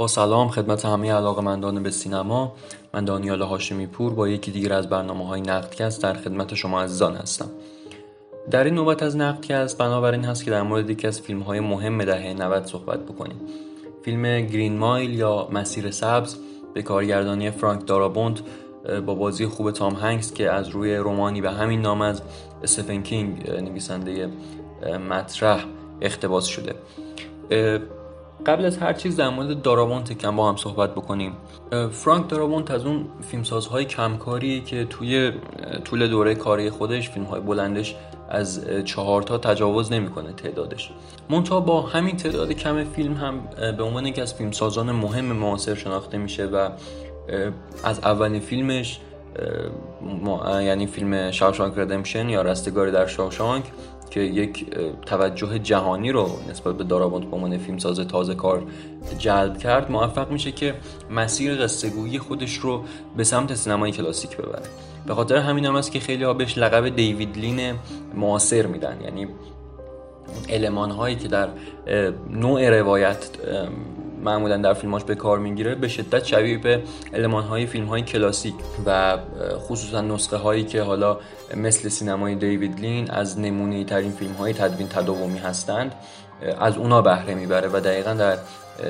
[0.00, 2.52] با سلام خدمت همه علاقمندان به سینما
[2.94, 7.16] من دانیال هاشمی پور با یکی دیگر از برنامه های نقدکست در خدمت شما عزیزان
[7.16, 7.50] هستم.
[8.50, 12.04] در این نوبت از نقدکست بنابراین هست که در مورد یکی از فیلم های مهم
[12.04, 13.40] دهه 90 صحبت بکنیم.
[14.04, 16.36] فیلم گرین مایل یا مسیر سبز
[16.74, 18.40] به کارگردانی فرانک دارابوند
[19.06, 22.22] با بازی خوب تام هنگس که از روی رومانی به همین نام از
[22.62, 24.28] استفن کینگ نویسنده
[25.10, 25.64] مطرح
[26.00, 26.74] اختباس شده.
[28.46, 31.32] قبل از هر چیز در مورد دارابونت کم با هم صحبت بکنیم.
[31.90, 35.32] فرانک دارابونت از اون فیلمسازهای کمکاریه که توی
[35.84, 37.96] طول دوره کاری خودش فیلمهای بلندش
[38.28, 40.90] از چهار تا تجاوز نمی‌کنه تعدادش.
[41.30, 43.40] منتها با همین تعداد کم فیلم هم
[43.76, 46.70] به عنوان یکی از فیلمسازان مهم معاصر شناخته میشه و
[47.84, 49.00] از اولین فیلمش
[50.44, 53.64] یعنی فیلم شاوشانک ردمشن یا رستگاری در شاوشانک
[54.10, 54.66] که یک
[55.06, 58.62] توجه جهانی رو نسبت به دارابوند به عنوان فیلمساز تازه کار
[59.18, 60.74] جلب کرد موفق میشه که
[61.10, 62.84] مسیر قصه خودش رو
[63.16, 64.62] به سمت سینمای کلاسیک ببره.
[65.06, 67.74] به خاطر همین هم است که خیلی ها بهش لقب دیوید لین
[68.14, 68.98] معاصر میدن.
[69.04, 69.28] یعنی
[70.48, 71.48] علمان هایی که در
[72.30, 73.28] نوع روایت
[74.24, 76.82] معمولا در فیلماش به کار می‌گیره به شدت شبیه به
[77.14, 78.54] علمان های فیلم های کلاسیک
[78.86, 79.18] و
[79.58, 81.18] خصوصا نسخه هایی که حالا
[81.56, 85.94] مثل سینمای دیوید لین از نمونه ترین فیلم های تدوین تداومی هستند
[86.60, 88.38] از اونا بهره می‌بره و دقیقا در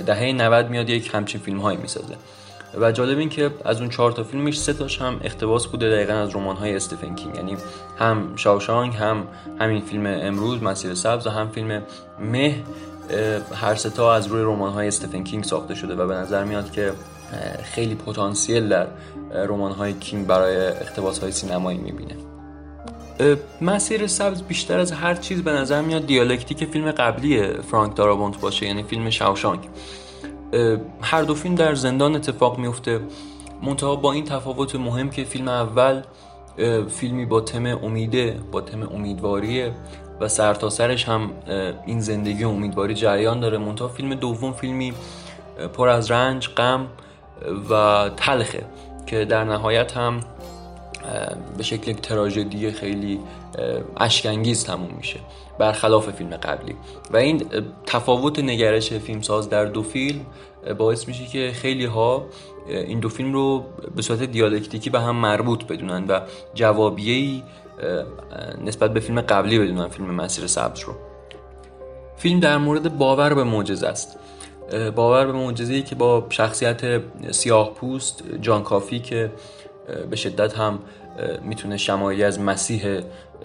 [0.07, 2.15] دهه 90 میاد یک همچین فیلم هایی می‌سازه.
[2.81, 6.13] و جالب این که از اون چهار تا فیلمش سه تاش هم اقتباس بوده دقیقا
[6.13, 7.37] از رمان های استفن کینگ.
[7.37, 7.57] یعنی
[7.99, 9.29] هم شاوشانگ هم
[9.61, 11.83] همین فیلم امروز مسیر سبز و هم فیلم
[12.19, 12.55] مه
[13.55, 16.93] هر ستا از روی رمان های استفن کینگ ساخته شده و به نظر میاد که
[17.63, 18.87] خیلی پتانسیل در
[19.33, 22.15] رمان های کینگ برای اقتباس های سینمایی می‌بینه.
[23.61, 28.67] مسیر سبز بیشتر از هر چیز به نظر میاد دیالکتیک فیلم قبلی فرانک دارابونت باشه
[28.67, 29.61] یعنی فیلم شاوشانک.
[31.03, 33.01] هر دو فیلم در زندان اتفاق میفته
[33.63, 36.03] منتها با این تفاوت مهم که فیلم اول
[36.89, 39.73] فیلمی با تم امیده با تم امیدواریه.
[40.21, 41.31] و سرتاسرش سرش هم
[41.87, 43.59] این زندگی امیدواری جریان داره.
[43.59, 44.93] منتها فیلم دوم فیلمی
[45.73, 46.87] پر از رنج غم
[47.71, 48.65] و تلخه
[49.07, 50.21] که در نهایت هم
[51.57, 53.21] به شکل تراژدی خیلی
[53.97, 55.21] اشکنگیز تموم میشه
[55.59, 56.75] برخلاف فیلم قبلی.
[57.11, 57.45] و این
[57.87, 60.27] تفاوت نگرش فیلمساز در دو فیلم
[60.79, 62.27] باعث میشه که خیلی ها
[62.69, 63.65] این دو فیلم رو
[63.97, 66.21] به صورت دیالکتیکی به هم مربوط بدونن و
[66.55, 67.43] جوابیه‌ای
[68.65, 70.95] نسبت به فیلم قبلی بدونن فیلم مسیر سبز رو.
[72.17, 74.19] فیلم در مورد باور به معجزه است.
[74.97, 79.33] باور به معجزه‌ای که با شخصیت سیاه پوست جان کافی که
[80.11, 80.79] به شدت هم
[81.43, 83.01] می‌تونه شمایلی از مسیح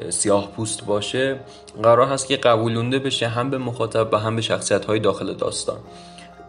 [0.09, 1.39] سیاه پوست باشه
[1.83, 5.77] قرار هست که قبولونده بشه هم به مخاطب و هم به شخصیت های داخل داستان.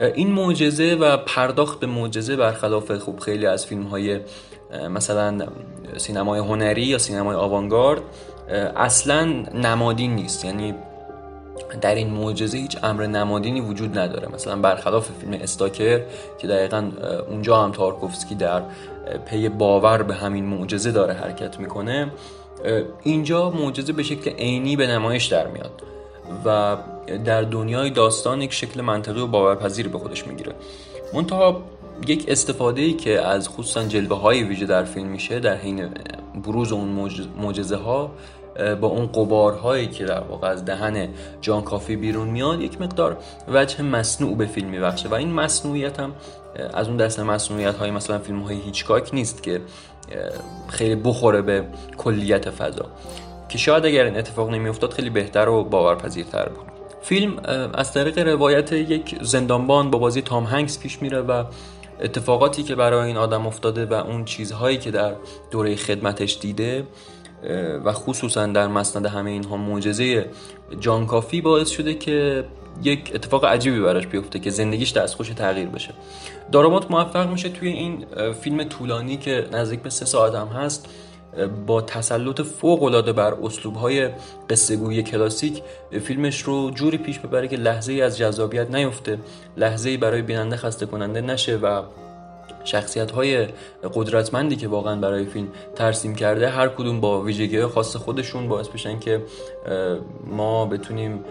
[0.00, 4.20] این معجزه و پرداخت به معجزه برخلاف خوب خیلی از فیلم های
[4.90, 5.46] مثلا
[5.96, 8.02] سینمای هنری یا سینمای آوانگارد
[8.76, 9.24] اصلا
[9.54, 10.44] نمادین نیست.
[10.44, 10.74] یعنی
[11.80, 14.28] در این معجزه هیچ امر نمادینی وجود نداره.
[14.34, 16.00] مثلا برخلاف فیلم استاکر
[16.38, 16.90] که دقیقا
[17.30, 18.62] اونجا هم تارکوفسکی در
[19.26, 22.10] پی باور به همین معجزه داره حرکت می‌کنه
[23.02, 25.82] اینجا معجزه به شکل عینی به نمایش در میاد.
[26.44, 26.76] و
[27.24, 30.52] در دنیای داستان یک شکل منطقی و باورپذیر به خودش می‌گیره.
[31.14, 31.62] منتها
[32.06, 35.88] یک استفاده ای که از خصوصا جلوه های ویژه در فیلم میشه در حین
[36.44, 38.10] بروز اون معجزه ها
[38.80, 41.08] با اون قبارهایی که در واقع از دهن
[41.40, 43.16] جان کافی بیرون میاد یک مقدار
[43.48, 45.08] وجه مصنوع به فیلم میبخشه.
[45.08, 46.12] و این مصنوعیت هم
[46.74, 49.60] از اون دسته مصنوعیت های مثلا فیلم های هیچکاک نیست که
[50.68, 51.64] خیلی بخوره به
[51.96, 52.86] کلیت فضا.
[53.48, 56.66] که شاید اگر این اتفاق نمیافتاد خیلی بهتر و باورپذیرتر بود.
[57.02, 57.38] فیلم
[57.74, 61.44] از طریق روایت یک زندانبان با بازی تام هنگس پیش میره و
[62.00, 65.14] اتفاقاتی که برای این آدم افتاده و اون چیزهایی که در
[65.50, 66.86] دوره خدمتش دیده
[67.84, 70.30] و خصوصا در مسند همه اینها معجزه
[70.80, 72.44] جان کافی باعث شده که
[72.82, 75.94] یک اتفاق عجیبی براش بیفته که زندگیش دستخوش تغییر بشه.
[76.52, 78.06] دارامات موفق میشه توی این
[78.40, 80.88] فیلم طولانی که نزدیک به سه ساعت هم هست
[81.66, 84.10] با تسلط فوق العاده بر اسلوب های
[84.50, 85.62] قصه گویی کلاسیک
[86.04, 89.18] فیلمش رو جوری پیش ببره که لحظه ای از جذابیت نیفته
[89.56, 91.82] لحظه ای برای بیننده خسته کننده نشه و
[92.64, 93.46] شخصیت های
[93.94, 98.98] قدرتمندی که واقعا برای فیلم ترسیم کرده هر کدوم با ویژگی خاص خودشون باعث بشن
[98.98, 99.22] که
[100.26, 101.24] ما بتونیم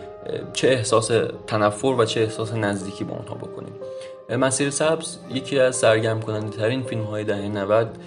[0.53, 1.11] چه احساس
[1.47, 3.73] تنفر و چه احساس نزدیکی با اونها بکنیم.
[4.29, 7.97] مسیر سبز یکی از سرگرم کننده ترین فیلم های دهه 90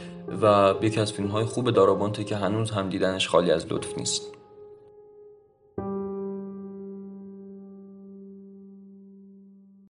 [0.43, 4.38] و یکی از فیلم های خوب دارابونته که هنوز هم دیدنش خالی از لطف نیست.